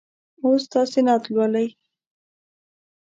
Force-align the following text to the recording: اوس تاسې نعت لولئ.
اوس 0.43 0.63
تاسې 0.73 0.99
نعت 1.05 1.23
لولئ. 1.33 1.67